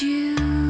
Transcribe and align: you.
you. 0.00 0.61